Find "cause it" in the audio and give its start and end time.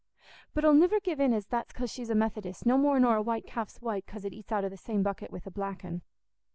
4.07-4.33